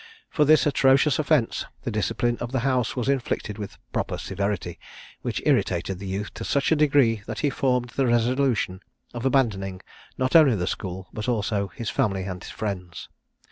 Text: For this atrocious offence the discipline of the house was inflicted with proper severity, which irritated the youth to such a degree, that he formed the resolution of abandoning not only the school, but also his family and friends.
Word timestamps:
For 0.31 0.45
this 0.45 0.65
atrocious 0.65 1.19
offence 1.19 1.63
the 1.83 1.91
discipline 1.91 2.35
of 2.39 2.51
the 2.51 2.61
house 2.61 2.95
was 2.95 3.07
inflicted 3.07 3.59
with 3.59 3.77
proper 3.93 4.17
severity, 4.17 4.79
which 5.21 5.43
irritated 5.45 5.99
the 5.99 6.07
youth 6.07 6.33
to 6.33 6.43
such 6.43 6.71
a 6.71 6.75
degree, 6.75 7.21
that 7.27 7.41
he 7.41 7.51
formed 7.51 7.91
the 7.91 8.07
resolution 8.07 8.81
of 9.13 9.27
abandoning 9.27 9.81
not 10.17 10.35
only 10.35 10.55
the 10.55 10.65
school, 10.65 11.07
but 11.13 11.29
also 11.29 11.67
his 11.75 11.91
family 11.91 12.23
and 12.23 12.43
friends. 12.43 13.09